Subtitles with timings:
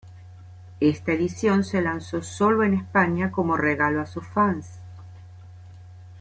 [0.79, 4.79] Esta edición se lanzó sólo en España como regalo a sus fanes.